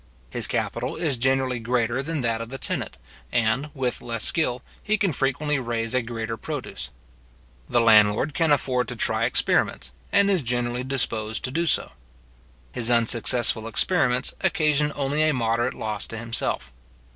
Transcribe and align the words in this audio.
His 0.31 0.47
capital 0.47 0.95
is 0.95 1.15
generally 1.15 1.59
greater 1.59 2.01
than 2.01 2.21
that 2.21 2.41
of 2.41 2.49
the 2.49 2.57
tenant, 2.57 2.97
and, 3.31 3.69
with 3.75 4.01
less 4.01 4.23
skill, 4.23 4.63
he 4.81 4.97
can 4.97 5.13
frequently 5.13 5.59
raise 5.59 5.93
a 5.93 6.01
greater 6.01 6.37
produce. 6.37 6.89
The 7.69 7.81
landlord 7.81 8.33
can 8.33 8.51
afford 8.51 8.87
to 8.87 8.95
try 8.95 9.25
experiments, 9.25 9.91
and 10.11 10.27
is 10.31 10.41
generally 10.41 10.83
disposed 10.83 11.43
to 11.43 11.51
do 11.51 11.67
so. 11.67 11.91
His 12.71 12.89
unsuccessful 12.89 13.67
experiments 13.67 14.33
occasion 14.41 14.91
only 14.95 15.21
a 15.21 15.35
moderate 15.35 15.75
loss 15.75 16.07
to 16.07 16.17
himself. 16.17 16.73